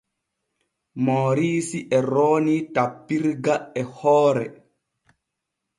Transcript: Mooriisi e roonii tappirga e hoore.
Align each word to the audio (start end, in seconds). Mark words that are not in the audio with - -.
Mooriisi 1.07 1.79
e 1.97 1.99
roonii 2.11 2.61
tappirga 2.73 3.55
e 3.79 3.83
hoore. 3.95 4.45